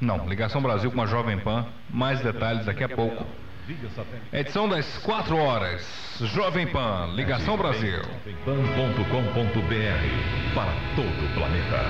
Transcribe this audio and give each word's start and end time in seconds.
Não, 0.00 0.28
Ligação 0.28 0.62
Brasil 0.62 0.92
com 0.92 1.02
a 1.02 1.06
Jovem 1.06 1.38
Pan. 1.38 1.66
Mais 1.90 2.20
detalhes 2.20 2.64
daqui 2.64 2.84
a 2.84 2.88
pouco. 2.88 3.26
Edição 4.32 4.68
das 4.68 4.98
4 4.98 5.36
horas. 5.36 5.84
Jovem 6.20 6.68
Pan, 6.68 7.08
Ligação 7.14 7.56
Brasil. 7.56 8.00
Jovempan.com.br 8.44 10.54
para 10.54 10.72
todo 10.96 11.24
o 11.24 11.28
planeta. 11.34 11.84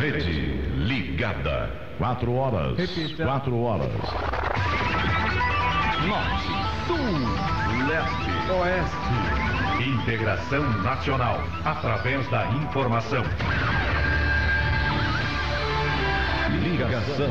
Rede 0.00 0.56
ligada. 0.76 1.70
Quatro 1.98 2.34
horas. 2.34 2.76
Repita. 2.76 3.24
Quatro 3.24 3.58
horas. 3.60 3.92
Norte, 6.06 6.48
Sul, 6.86 7.18
Leste. 7.86 8.30
Oeste. 8.52 9.35
Integração 9.86 10.68
nacional. 10.82 11.40
Através 11.64 12.28
da 12.28 12.44
informação. 12.46 13.22
Ligação 16.60 17.30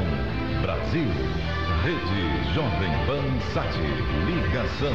Brasil. 0.61 1.11
Rede 1.83 2.53
Jovem 2.53 2.91
Pan 3.05 3.39
Sat. 3.51 3.77
Ligação 4.25 4.93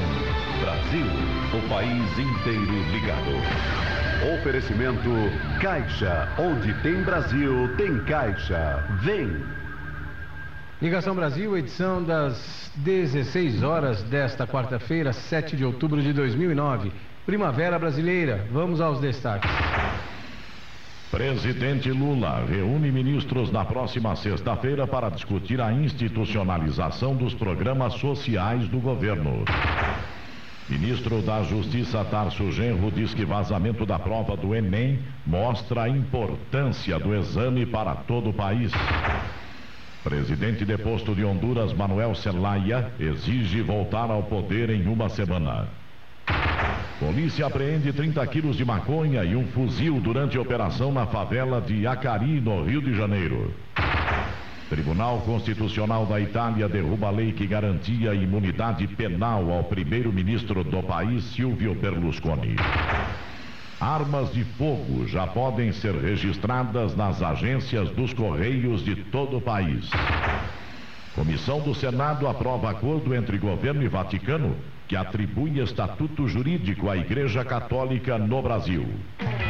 Brasil. 0.63 1.05
O 1.53 1.69
país 1.69 2.19
inteiro 2.19 2.83
ligado. 2.93 3.37
Oferecimento 4.39 5.11
Caixa. 5.61 6.29
Onde 6.39 6.73
tem 6.83 7.03
Brasil, 7.03 7.69
tem 7.77 7.99
Caixa. 8.05 8.83
Vem. 9.03 9.60
Ligação 10.81 11.15
Brasil, 11.15 11.59
edição 11.59 12.03
das 12.03 12.73
16 12.77 13.63
horas 13.63 14.03
desta 14.05 14.47
quarta-feira, 14.47 15.13
7 15.13 15.55
de 15.55 15.63
outubro 15.63 16.01
de 16.01 16.11
2009. 16.15 16.91
Primavera 17.27 17.79
Brasileira. 17.79 18.49
Vamos 18.51 18.81
aos 18.81 18.99
destaques. 18.99 19.51
Presidente 21.11 21.91
Lula 21.91 22.47
reúne 22.49 22.91
ministros 22.91 23.53
na 23.53 23.63
próxima 23.63 24.17
sexta-feira 24.17 24.87
para 24.87 25.11
discutir 25.11 25.61
a 25.61 25.71
institucionalização 25.71 27.15
dos 27.15 27.35
programas 27.35 27.93
sociais 27.95 28.67
do 28.67 28.79
governo. 28.79 29.45
Ministro 30.67 31.21
da 31.21 31.43
Justiça 31.43 32.03
Tarso 32.05 32.51
Genro 32.53 32.91
diz 32.91 33.13
que 33.13 33.27
vazamento 33.27 33.85
da 33.85 33.99
prova 33.99 34.35
do 34.35 34.55
Enem 34.55 35.01
mostra 35.27 35.83
a 35.83 35.89
importância 35.91 36.99
do 36.99 37.15
exame 37.15 37.67
para 37.67 37.97
todo 37.97 38.31
o 38.31 38.33
país. 38.33 38.73
Presidente 40.03 40.65
deposto 40.65 41.15
de 41.15 41.23
Honduras, 41.25 41.75
Manuel 41.75 42.15
Zelaya, 42.15 42.91
exige 42.99 43.61
voltar 43.61 44.11
ao 44.11 44.23
poder 44.23 44.71
em 44.71 44.87
uma 44.89 45.11
semana. 45.11 45.69
Polícia 46.99 47.47
apreende 47.47 47.93
30 47.93 48.27
quilos 48.27 48.57
de 48.57 48.65
maconha 48.65 49.25
e 49.25 49.37
um 49.37 49.47
fuzil 49.49 50.01
durante 50.01 50.39
operação 50.39 50.91
na 50.91 51.07
favela 51.07 51.61
de 51.61 51.87
Acari, 51.87 52.41
no 52.41 52.65
Rio 52.65 52.81
de 52.81 52.95
Janeiro. 52.95 53.55
Tribunal 54.71 55.21
Constitucional 55.23 56.07
da 56.07 56.21
Itália 56.21 56.69
derruba 56.69 57.09
a 57.09 57.11
lei 57.11 57.33
que 57.33 57.47
garantia 57.47 58.15
imunidade 58.15 58.87
penal 58.87 59.51
ao 59.51 59.65
primeiro-ministro 59.65 60.63
do 60.65 60.83
país, 60.83 61.25
Silvio 61.25 61.75
Berlusconi. 61.75 62.57
Armas 63.81 64.31
de 64.31 64.45
fogo 64.45 65.07
já 65.07 65.27
podem 65.27 65.73
ser 65.73 65.95
registradas 65.95 66.95
nas 66.95 67.23
agências 67.23 67.89
dos 67.91 68.13
Correios 68.13 68.85
de 68.85 68.95
todo 68.95 69.39
o 69.39 69.41
país. 69.41 69.89
Comissão 71.15 71.61
do 71.61 71.75
Senado 71.75 72.29
aprova 72.29 72.71
acordo 72.71 73.15
entre 73.15 73.39
governo 73.39 73.83
e 73.83 73.89
Vaticano 73.89 74.55
que 74.87 74.97
atribui 74.97 75.61
estatuto 75.61 76.29
jurídico 76.29 76.91
à 76.91 76.97
Igreja 76.97 77.43
Católica 77.43 78.19
no 78.19 78.43
Brasil. 78.43 78.85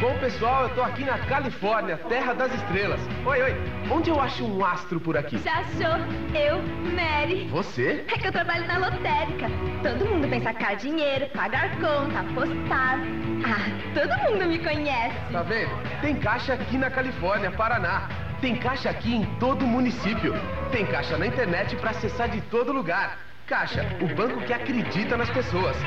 Bom, 0.01 0.17
pessoal, 0.17 0.63
eu 0.63 0.69
tô 0.73 0.81
aqui 0.81 1.05
na 1.05 1.19
Califórnia, 1.19 1.95
terra 1.95 2.33
das 2.33 2.51
estrelas. 2.55 2.99
Oi, 3.23 3.39
oi, 3.39 3.55
onde 3.91 4.09
eu 4.09 4.19
acho 4.19 4.43
um 4.43 4.65
astro 4.65 4.99
por 4.99 5.15
aqui? 5.15 5.37
Já 5.37 5.59
achou? 5.59 5.95
Eu, 6.35 6.59
Mary. 6.95 7.47
Você? 7.51 8.03
É 8.07 8.17
que 8.17 8.25
eu 8.25 8.31
trabalho 8.31 8.65
na 8.65 8.79
lotérica. 8.79 9.45
Todo 9.83 10.09
mundo 10.09 10.27
vem 10.27 10.41
sacar 10.41 10.75
dinheiro, 10.75 11.29
pagar 11.29 11.69
conta, 11.75 12.19
apostar. 12.19 12.97
Ah, 13.45 13.93
todo 13.93 14.31
mundo 14.31 14.47
me 14.47 14.57
conhece. 14.57 15.15
Tá 15.31 15.43
vendo? 15.43 15.69
Tem 16.01 16.15
caixa 16.15 16.55
aqui 16.55 16.79
na 16.79 16.89
Califórnia, 16.89 17.51
Paraná. 17.51 18.09
Tem 18.41 18.55
caixa 18.55 18.89
aqui 18.89 19.13
em 19.17 19.25
todo 19.35 19.63
o 19.63 19.67
município. 19.67 20.33
Tem 20.71 20.83
caixa 20.83 21.15
na 21.15 21.27
internet 21.27 21.75
para 21.75 21.91
acessar 21.91 22.27
de 22.27 22.41
todo 22.41 22.73
lugar. 22.73 23.19
Caixa, 23.45 23.85
o 24.01 24.07
banco 24.15 24.41
que 24.47 24.51
acredita 24.51 25.15
nas 25.15 25.29
pessoas. 25.29 25.77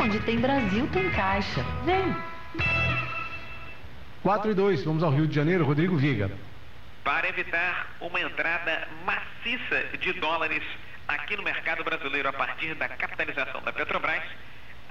Onde 0.00 0.20
tem 0.20 0.38
Brasil, 0.38 0.88
tem 0.92 1.10
caixa. 1.10 1.64
Vem. 1.84 2.14
4 4.26 4.50
e 4.50 4.54
2, 4.54 4.82
vamos 4.82 5.04
ao 5.04 5.12
Rio 5.12 5.28
de 5.28 5.36
Janeiro, 5.36 5.64
Rodrigo 5.64 5.96
Viga. 5.96 6.28
para 7.04 7.28
evitar 7.28 7.94
uma 8.00 8.20
entrada 8.20 8.88
maciça 9.04 9.96
de 10.00 10.12
dólares 10.14 10.64
aqui 11.06 11.36
no 11.36 11.44
mercado 11.44 11.84
brasileiro 11.84 12.28
a 12.28 12.32
partir 12.32 12.74
da 12.74 12.88
capitalização 12.88 13.62
da 13.62 13.72
Petrobras, 13.72 14.24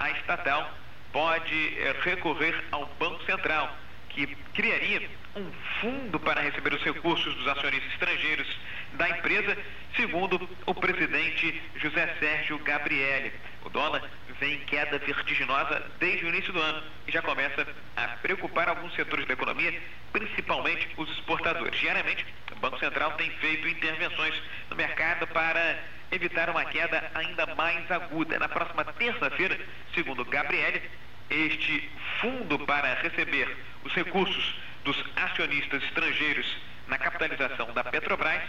a 0.00 0.10
estatal 0.12 0.72
pode 1.12 1.78
eh, 1.78 1.94
recorrer 2.00 2.64
ao 2.72 2.86
Banco 2.98 3.22
Central, 3.26 3.76
que 4.08 4.26
criaria 4.54 5.06
um 5.36 5.44
fundo 5.82 6.18
para 6.18 6.40
receber 6.40 6.72
os 6.72 6.82
recursos 6.82 7.34
dos 7.34 7.46
acionistas 7.46 7.92
estrangeiros 7.92 8.48
da 8.94 9.10
empresa, 9.10 9.54
segundo 9.96 10.48
o 10.64 10.74
presidente 10.74 11.62
José 11.76 12.16
Sérgio 12.18 12.58
Gabrielli. 12.60 13.34
O 13.66 13.68
dólar 13.68 14.02
vem 14.40 14.54
em 14.54 14.58
queda 14.60 14.98
vertiginosa 14.98 15.82
desde 15.98 16.24
o 16.24 16.28
início 16.28 16.52
do 16.52 16.60
ano 16.60 16.82
e 17.06 17.12
já 17.12 17.22
começa 17.22 17.66
a 17.96 18.08
preocupar 18.22 18.68
alguns 18.68 18.94
setores 18.94 19.26
da 19.26 19.32
economia, 19.32 19.80
principalmente 20.12 20.88
os 20.96 21.10
exportadores. 21.10 21.78
Diariamente, 21.78 22.26
o 22.52 22.56
Banco 22.56 22.78
Central 22.78 23.12
tem 23.12 23.30
feito 23.30 23.68
intervenções 23.68 24.34
no 24.70 24.76
mercado 24.76 25.26
para 25.28 25.78
evitar 26.10 26.50
uma 26.50 26.64
queda 26.64 27.10
ainda 27.14 27.46
mais 27.54 27.90
aguda. 27.90 28.38
Na 28.38 28.48
próxima 28.48 28.84
terça-feira, 28.84 29.58
segundo 29.94 30.24
Gabrielli, 30.24 30.82
este 31.30 31.90
fundo 32.20 32.58
para 32.60 32.94
receber 32.94 33.56
os 33.84 33.92
recursos 33.92 34.54
dos 34.84 34.96
acionistas 35.16 35.82
estrangeiros 35.82 36.56
na 36.86 36.98
capitalização 36.98 37.72
da 37.72 37.82
Petrobras 37.82 38.42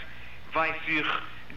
vai 0.52 0.74
ser 0.86 1.06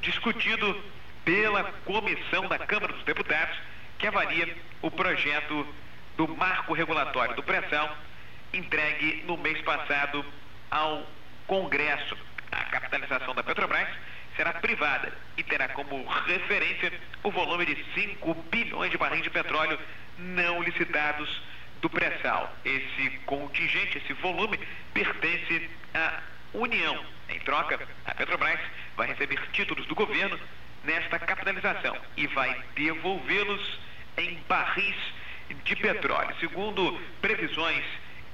discutido 0.01 0.83
pela 1.25 1.65
comissão 1.85 2.49
da 2.49 2.59
Câmara 2.59 2.93
dos 2.95 3.05
Deputados 3.05 3.57
que 4.01 4.07
avalia 4.07 4.57
o 4.81 4.91
projeto 4.91 5.67
do 6.17 6.27
marco 6.37 6.73
regulatório 6.73 7.37
do 7.37 7.43
pré-sal 7.43 7.97
entregue 8.53 9.23
no 9.27 9.37
mês 9.37 9.61
passado 9.63 10.25
ao 10.71 11.07
Congresso. 11.47 12.17
A 12.51 12.65
capitalização 12.65 13.35
da 13.35 13.43
Petrobras 13.43 13.89
será 14.35 14.55
privada 14.55 15.13
e 15.37 15.43
terá 15.43 15.69
como 15.69 16.05
referência 16.27 16.93
o 17.23 17.31
volume 17.31 17.67
de 17.67 17.85
5 17.95 18.35
bilhões 18.51 18.91
de 18.91 18.97
barris 18.97 19.23
de 19.23 19.31
petróleo 19.31 19.79
não 20.19 20.63
licitados 20.63 21.43
do 21.83 21.91
pré-sal. 21.91 22.51
Esse 22.65 23.11
contingente, 23.27 23.99
esse 23.99 24.15
volume, 24.15 24.59
pertence 24.95 25.71
à 25.95 26.21
União. 26.55 27.05
Em 27.29 27.39
troca, 27.41 27.79
a 28.07 28.15
Petrobras 28.15 28.61
vai 28.97 29.09
receber 29.09 29.41
títulos 29.53 29.87
do 29.87 29.95
governo 29.95 30.41
nesta 30.85 31.19
capitalização 31.19 31.97
e 32.17 32.27
vai 32.29 32.63
devolvê-los 32.75 33.90
em 34.17 34.39
barris 34.49 34.97
de 35.65 35.77
petróleo. 35.77 36.35
Segundo 36.41 36.99
previsões 37.21 37.85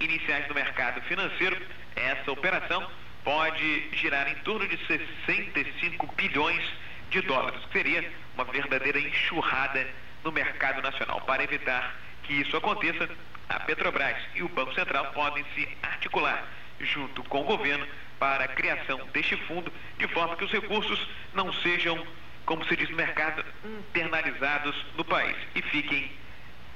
iniciais 0.01 0.47
do 0.49 0.55
mercado 0.55 1.01
financeiro, 1.03 1.57
essa 1.95 2.31
operação 2.31 2.89
pode 3.25 3.89
girar 3.97 4.29
em 4.29 4.35
torno 4.37 4.67
de 4.69 4.77
65 4.87 6.07
bilhões 6.15 6.63
de 7.11 7.21
dólares, 7.23 7.61
que 7.67 7.73
seria 7.73 8.13
uma 8.35 8.45
verdadeira 8.45 9.01
enxurrada 9.01 9.87
no 10.23 10.31
mercado 10.31 10.83
nacional. 10.83 11.21
Para 11.23 11.43
evitar 11.43 11.97
que 12.23 12.35
isso 12.35 12.57
aconteça, 12.57 13.09
a 13.49 13.61
Petrobras 13.61 14.17
e 14.35 14.43
o 14.43 14.49
Banco 14.49 14.75
Central 14.75 15.13
podem 15.13 15.45
se 15.55 15.69
articular 15.83 16.47
junto 16.81 17.23
com 17.25 17.41
o 17.41 17.45
governo 17.45 17.87
para 18.19 18.45
a 18.45 18.49
criação 18.49 19.01
deste 19.13 19.37
fundo, 19.47 19.73
de 19.99 20.09
forma 20.09 20.37
que 20.37 20.45
os 20.45 20.53
recursos 20.53 21.09
não 21.35 21.53
sejam, 21.53 22.05
como 22.47 22.65
se 22.65 22.77
diz 22.77 22.89
no 22.89 22.97
mercado, 22.97 23.45
internalizados 23.91 24.75
no 24.97 25.05
país 25.05 25.37
e 25.55 25.63
fiquem 25.63 26.11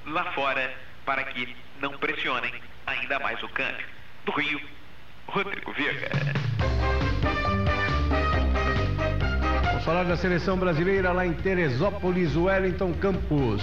lá 0.07 0.33
fora 0.33 0.75
para 1.07 1.25
que 1.25 1.57
não 1.81 1.93
pressionem 1.93 2.53
ainda 2.87 3.19
mais 3.21 3.43
o 3.43 3.49
câmbio. 3.49 3.87
Do 4.27 4.33
Rio, 4.33 4.61
Rodrigo 5.29 5.73
Vieira. 5.73 6.11
Vamos 9.65 9.85
falar 9.85 10.05
da 10.05 10.17
seleção 10.17 10.59
brasileira 10.59 11.13
lá 11.13 11.25
em 11.25 11.33
Teresópolis, 11.33 12.37
Wellington 12.37 12.93
Campos. 12.95 13.63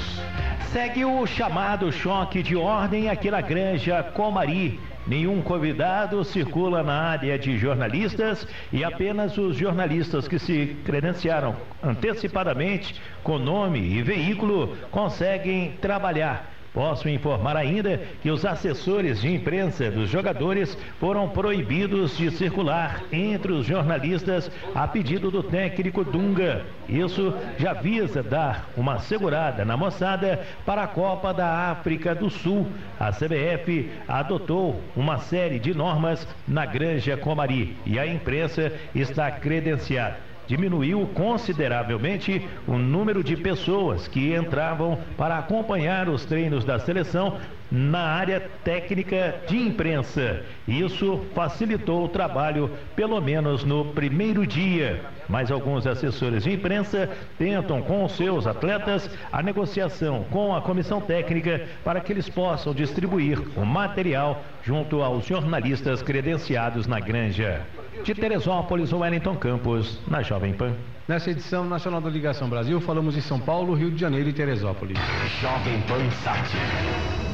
Segue 0.72 1.06
o 1.06 1.26
chamado 1.28 1.92
choque 1.92 2.42
de 2.42 2.56
ordem 2.56 3.10
aqui 3.10 3.30
na 3.30 3.42
Granja 3.42 4.02
Comari. 4.04 4.80
Nenhum 5.08 5.42
convidado 5.42 6.22
circula 6.26 6.84
na 6.84 6.94
área 6.94 7.40
de 7.40 7.58
jornalistas 7.58 8.46
e 8.74 8.84
apenas 8.84 9.38
os 9.38 9.56
jornalistas 9.56 10.28
que 10.28 10.38
se 10.38 10.78
credenciaram 10.84 11.56
antecipadamente 11.82 13.02
com 13.24 13.40
nome 13.40 13.80
e 13.80 14.04
veículo 14.04 14.76
conseguem 14.92 15.78
trabalhar. 15.78 16.57
Posso 16.78 17.10
informar 17.10 17.58
ainda 17.58 18.00
que 18.22 18.30
os 18.30 18.46
assessores 18.46 19.20
de 19.20 19.34
imprensa 19.34 19.90
dos 19.90 20.12
jogadores 20.12 20.78
foram 21.00 21.28
proibidos 21.28 22.16
de 22.16 22.30
circular 22.30 23.02
entre 23.12 23.52
os 23.52 23.66
jornalistas 23.66 24.52
a 24.76 24.88
pedido 24.88 25.32
do 25.32 25.42
técnico 25.42 26.04
Dunga. 26.04 26.68
Isso 26.88 27.34
já 27.58 27.74
visa 27.74 28.22
dar 28.22 28.70
uma 28.78 29.00
segurada 29.00 29.66
na 29.66 29.76
moçada 29.76 30.46
para 30.68 30.84
a 30.84 30.88
Copa 30.88 31.34
da 31.34 31.72
África 31.72 32.14
do 32.14 32.30
Sul. 32.30 32.68
A 33.00 33.12
CBF 33.12 33.90
adotou 34.08 34.80
uma 34.96 35.18
série 35.18 35.58
de 35.58 35.74
normas 35.74 36.28
na 36.48 36.64
Granja 36.68 37.18
Comari 37.18 37.76
e 37.88 37.98
a 37.98 38.06
imprensa 38.06 38.72
está 38.94 39.32
credenciada 39.32 40.27
diminuiu 40.48 41.06
consideravelmente 41.08 42.48
o 42.66 42.78
número 42.78 43.24
de 43.24 43.36
pessoas 43.36 44.08
que 44.08 44.34
entravam 44.34 44.98
para 45.18 45.38
acompanhar 45.38 46.08
os 46.10 46.26
treinos 46.26 46.64
da 46.64 46.80
seleção 46.80 47.38
na 47.72 48.00
área 48.00 48.40
técnica 48.64 49.36
de 49.48 49.58
imprensa. 49.58 50.42
Isso 50.68 51.26
facilitou 51.34 52.06
o 52.06 52.10
trabalho, 52.10 52.72
pelo 52.96 53.20
menos 53.22 53.64
no 53.64 53.86
primeiro 53.86 54.46
dia. 54.46 55.02
Mas 55.28 55.52
alguns 55.52 55.86
assessores 55.86 56.44
de 56.44 56.54
imprensa 56.54 57.10
tentam 57.38 57.82
com 57.82 58.06
os 58.06 58.14
seus 58.14 58.48
atletas 58.48 59.10
a 59.32 59.44
negociação 59.44 60.26
com 60.32 60.56
a 60.56 60.62
comissão 60.62 61.02
técnica 61.02 61.66
para 61.84 62.00
que 62.00 62.14
eles 62.14 62.30
possam 62.30 62.74
distribuir 62.74 63.42
o 63.58 63.66
material 63.66 64.42
junto 64.64 65.02
aos 65.02 65.26
jornalistas 65.26 66.02
credenciados 66.02 66.88
na 66.88 67.00
granja. 67.00 67.62
De 68.04 68.14
Teresópolis, 68.14 68.94
Wellington 68.94 69.36
Campos, 69.36 70.00
na 70.08 70.22
Jovem 70.22 70.54
Pan. 70.54 70.74
Nessa 71.08 71.32
edição 71.32 71.66
nacional 71.66 72.02
da 72.02 72.10
Ligação 72.10 72.50
Brasil, 72.50 72.80
falamos 72.82 73.16
de 73.16 73.22
São 73.22 73.40
Paulo, 73.40 73.74
Rio 73.74 73.92
de 73.92 74.00
Janeiro 74.00 74.30
e 74.30 74.34
Teresópolis. 74.34 74.98
Jovem 75.42 75.82
Pan 75.82 76.12
Sat. 76.12 77.27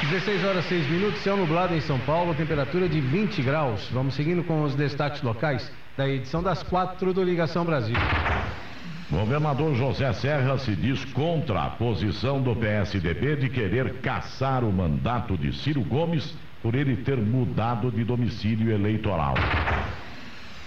Dezesseis 0.00 0.44
horas 0.44 0.64
seis 0.66 0.88
minutos, 0.88 1.20
céu 1.22 1.36
nublado 1.36 1.74
em 1.74 1.80
São 1.80 1.98
Paulo, 1.98 2.32
temperatura 2.32 2.88
de 2.88 3.00
20 3.00 3.42
graus. 3.42 3.88
Vamos 3.92 4.14
seguindo 4.14 4.44
com 4.44 4.62
os 4.62 4.74
destaques 4.76 5.20
locais 5.22 5.70
da 5.96 6.08
edição 6.08 6.40
das 6.40 6.62
quatro 6.62 7.12
do 7.12 7.22
Ligação 7.22 7.64
Brasil. 7.64 7.96
Governador 9.10 9.74
José 9.74 10.12
Serra 10.12 10.56
se 10.56 10.76
diz 10.76 11.04
contra 11.06 11.64
a 11.64 11.70
posição 11.70 12.40
do 12.40 12.54
PSDB 12.54 13.36
de 13.36 13.48
querer 13.48 13.94
caçar 13.94 14.62
o 14.62 14.72
mandato 14.72 15.36
de 15.36 15.52
Ciro 15.52 15.82
Gomes 15.82 16.32
por 16.62 16.76
ele 16.76 16.98
ter 16.98 17.16
mudado 17.16 17.90
de 17.90 18.04
domicílio 18.04 18.70
eleitoral. 18.70 19.34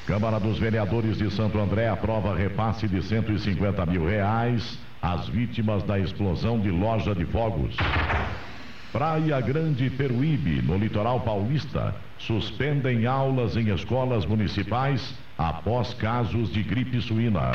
Câmara 0.05 0.41
dos 0.41 0.59
Vereadores 0.59 1.17
de 1.17 1.31
Santo 1.31 1.57
André 1.57 1.87
aprova 1.87 2.35
repasse 2.35 2.85
de 2.85 3.01
150 3.01 3.85
mil 3.85 4.05
reais 4.05 4.77
às 5.01 5.29
vítimas 5.29 5.83
da 5.83 5.97
explosão 5.97 6.59
de 6.59 6.69
loja 6.69 7.15
de 7.15 7.25
fogos. 7.25 7.77
Praia 8.91 9.39
Grande 9.39 9.89
Peruíbe, 9.89 10.61
no 10.61 10.77
litoral 10.77 11.21
paulista, 11.21 11.95
suspendem 12.17 13.05
aulas 13.05 13.55
em 13.55 13.73
escolas 13.73 14.25
municipais 14.25 15.17
após 15.37 15.93
casos 15.93 16.51
de 16.51 16.61
gripe 16.61 17.01
suína. 17.01 17.51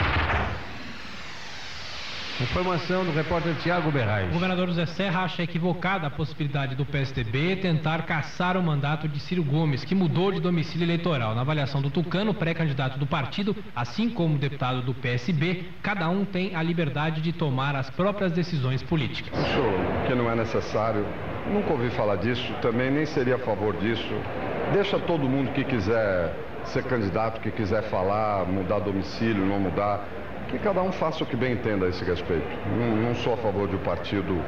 Informação 2.38 3.02
do 3.02 3.12
repórter 3.12 3.54
Tiago 3.62 3.90
Berrais. 3.90 4.28
O 4.28 4.34
governador 4.34 4.68
José 4.68 4.84
Serra 4.84 5.22
acha 5.22 5.42
equivocada 5.42 6.06
a 6.06 6.10
possibilidade 6.10 6.74
do 6.74 6.84
PSDB 6.84 7.56
tentar 7.56 8.02
caçar 8.02 8.58
o 8.58 8.62
mandato 8.62 9.08
de 9.08 9.18
Ciro 9.18 9.42
Gomes, 9.42 9.84
que 9.84 9.94
mudou 9.94 10.30
de 10.30 10.38
domicílio 10.38 10.84
eleitoral. 10.84 11.34
Na 11.34 11.40
avaliação 11.40 11.80
do 11.80 11.88
Tucano, 11.88 12.34
pré-candidato 12.34 12.98
do 12.98 13.06
partido, 13.06 13.56
assim 13.74 14.10
como 14.10 14.34
o 14.34 14.38
deputado 14.38 14.82
do 14.82 14.92
PSB, 14.92 15.64
cada 15.82 16.10
um 16.10 16.26
tem 16.26 16.54
a 16.54 16.62
liberdade 16.62 17.22
de 17.22 17.32
tomar 17.32 17.74
as 17.74 17.88
próprias 17.88 18.32
decisões 18.32 18.82
políticas. 18.82 19.32
Acho 19.32 20.06
que 20.06 20.14
não 20.14 20.30
é 20.30 20.36
necessário. 20.36 21.06
Nunca 21.50 21.72
ouvi 21.72 21.88
falar 21.88 22.16
disso, 22.16 22.52
também 22.60 22.90
nem 22.90 23.06
seria 23.06 23.36
a 23.36 23.38
favor 23.38 23.74
disso. 23.78 24.14
Deixa 24.74 24.98
todo 24.98 25.26
mundo 25.26 25.52
que 25.52 25.64
quiser 25.64 26.34
ser 26.64 26.82
candidato, 26.84 27.40
que 27.40 27.50
quiser 27.50 27.84
falar, 27.84 28.44
mudar 28.44 28.80
domicílio, 28.80 29.42
não 29.46 29.58
mudar 29.58 30.06
que 30.48 30.58
cada 30.58 30.82
um 30.82 30.92
faça 30.92 31.24
o 31.24 31.26
que 31.26 31.36
bem 31.36 31.52
entenda 31.52 31.86
a 31.86 31.88
esse 31.88 32.04
respeito. 32.04 32.46
Não, 32.78 32.96
não 32.96 33.14
sou 33.14 33.34
a 33.34 33.36
favor 33.36 33.68
de 33.68 33.76
o 33.76 33.78
um 33.78 33.82
partido 33.82 34.40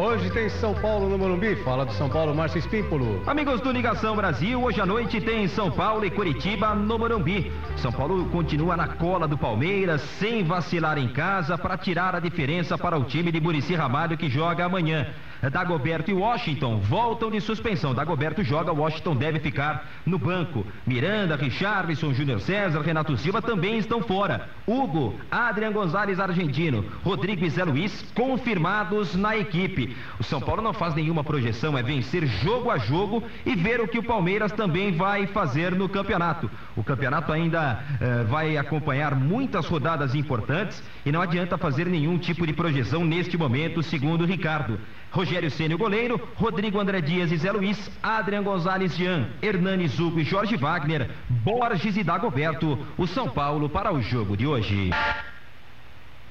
Hoje 0.00 0.30
tem 0.30 0.48
São 0.48 0.74
Paulo 0.74 1.08
no 1.08 1.18
Morumbi. 1.18 1.56
Fala 1.64 1.84
do 1.84 1.92
São 1.92 2.08
Paulo, 2.08 2.32
Márcio 2.32 2.60
Espímpolo. 2.60 3.20
Amigos 3.26 3.60
do 3.60 3.72
Ligação 3.72 4.14
Brasil, 4.14 4.62
hoje 4.62 4.80
à 4.80 4.86
noite 4.86 5.20
tem 5.20 5.48
São 5.48 5.72
Paulo 5.72 6.04
e 6.04 6.10
Curitiba 6.10 6.72
no 6.72 6.96
Morumbi. 6.96 7.50
São 7.78 7.90
Paulo 7.90 8.24
continua 8.26 8.76
na 8.76 8.86
cola 8.86 9.26
do 9.26 9.36
Palmeiras, 9.36 10.00
sem 10.20 10.44
vacilar 10.44 10.98
em 10.98 11.08
casa, 11.08 11.58
para 11.58 11.76
tirar 11.76 12.14
a 12.14 12.20
diferença 12.20 12.78
para 12.78 12.96
o 12.96 13.02
time 13.02 13.32
de 13.32 13.40
Murici 13.40 13.74
Ramalho 13.74 14.16
que 14.16 14.30
joga 14.30 14.66
amanhã. 14.66 15.04
Dagoberto 15.50 16.10
e 16.10 16.14
Washington 16.14 16.78
voltam 16.78 17.30
de 17.30 17.40
suspensão. 17.40 17.94
Dagoberto 17.94 18.42
joga, 18.42 18.72
Washington 18.72 19.14
deve 19.14 19.38
ficar 19.38 19.88
no 20.04 20.18
banco. 20.18 20.66
Miranda, 20.84 21.36
Richarlison, 21.36 22.12
Júnior 22.12 22.40
César, 22.40 22.80
Renato 22.80 23.16
Silva 23.16 23.40
também 23.40 23.78
estão 23.78 24.02
fora. 24.02 24.48
Hugo, 24.66 25.14
Adrian 25.30 25.72
Gonzalez 25.72 26.18
Argentino, 26.18 26.84
Rodrigo 27.04 27.44
e 27.44 27.50
Zé 27.50 27.64
Luiz 27.64 28.04
confirmados 28.14 29.14
na 29.14 29.36
equipe. 29.36 29.87
O 30.18 30.24
São 30.24 30.40
Paulo 30.40 30.62
não 30.62 30.72
faz 30.72 30.94
nenhuma 30.94 31.22
projeção, 31.22 31.76
é 31.76 31.82
vencer 31.82 32.26
jogo 32.26 32.70
a 32.70 32.78
jogo 32.78 33.22
e 33.44 33.54
ver 33.54 33.80
o 33.80 33.88
que 33.88 33.98
o 33.98 34.02
Palmeiras 34.02 34.52
também 34.52 34.92
vai 34.92 35.26
fazer 35.26 35.74
no 35.74 35.88
campeonato. 35.88 36.50
O 36.76 36.82
campeonato 36.84 37.32
ainda 37.32 37.82
eh, 38.00 38.24
vai 38.24 38.56
acompanhar 38.56 39.14
muitas 39.14 39.66
rodadas 39.66 40.14
importantes 40.14 40.82
e 41.04 41.12
não 41.12 41.20
adianta 41.20 41.58
fazer 41.58 41.86
nenhum 41.86 42.18
tipo 42.18 42.46
de 42.46 42.52
projeção 42.52 43.04
neste 43.04 43.36
momento, 43.36 43.82
segundo 43.82 44.22
o 44.22 44.26
Ricardo. 44.26 44.78
Rogério 45.10 45.50
Ceni, 45.50 45.74
goleiro, 45.74 46.20
Rodrigo 46.34 46.78
André 46.78 47.00
Dias 47.00 47.32
e 47.32 47.36
Zé 47.36 47.50
Luiz, 47.50 47.90
Adrian 48.02 48.42
Gonzalez 48.42 48.94
Jean, 48.94 49.28
Hernani 49.40 49.88
Zugo 49.88 50.20
e 50.20 50.24
Jorge 50.24 50.56
Wagner, 50.56 51.10
Borges 51.28 51.96
e 51.96 52.04
Dagoberto, 52.04 52.78
o 52.96 53.06
São 53.06 53.28
Paulo 53.28 53.68
para 53.68 53.92
o 53.92 54.02
jogo 54.02 54.36
de 54.36 54.46
hoje. 54.46 54.90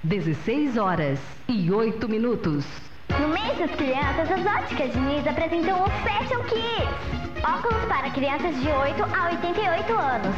16 0.03 0.77
horas 0.77 1.19
e 1.49 1.71
8 1.71 2.07
minutos. 2.07 2.86
No 3.19 3.29
mês 3.29 3.57
das 3.57 3.71
crianças, 3.71 4.31
as 4.31 4.45
óticas 4.45 4.91
Diniz 4.93 5.25
apresentam 5.25 5.83
o 5.83 5.89
Fashion 6.03 6.43
Kids. 6.43 7.43
Óculos 7.43 7.83
para 7.85 8.11
crianças 8.11 8.55
de 8.61 8.69
8 8.69 9.03
a 9.03 9.25
88 9.31 9.93
anos. 9.93 10.35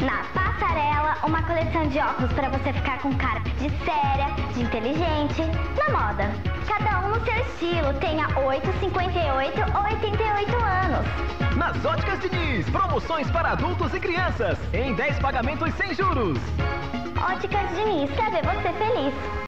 Na 0.00 0.22
Passarela, 0.32 1.16
uma 1.24 1.42
coleção 1.42 1.88
de 1.88 1.98
óculos 1.98 2.32
para 2.34 2.48
você 2.50 2.72
ficar 2.72 3.00
com 3.00 3.12
cara 3.16 3.40
de 3.40 3.68
séria, 3.84 4.26
de 4.54 4.62
inteligente, 4.62 5.42
na 5.76 5.98
moda. 5.98 6.30
Cada 6.68 7.00
um 7.00 7.08
no 7.10 7.24
seu 7.24 7.34
estilo, 7.34 7.92
tenha 7.98 8.28
8, 8.38 8.72
58 8.78 9.60
ou 9.74 9.84
88 9.84 10.56
anos. 10.56 11.56
Nas 11.56 11.84
Óticas 11.84 12.20
Diniz, 12.20 12.68
promoções 12.70 13.28
para 13.32 13.52
adultos 13.52 13.92
e 13.92 13.98
crianças, 13.98 14.56
em 14.72 14.94
10 14.94 15.18
pagamentos 15.18 15.74
sem 15.74 15.94
juros. 15.94 16.38
Óticas 17.20 17.70
Diniz, 17.74 18.10
quer 18.12 18.30
ver 18.30 18.44
você 18.44 18.72
feliz. 18.74 19.36